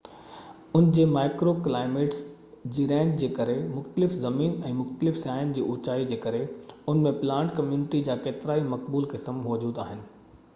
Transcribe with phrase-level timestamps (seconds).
[0.77, 2.21] ان جي microclimates
[2.77, 6.41] جي range جي ڪري مختلف زمين ۽ مختلف سطح جي اوچائي جي ڪري
[6.95, 10.03] ان ۾ پلانٽ ڪميونٽي جا ڪيترائي مقبول قسم موجود آهن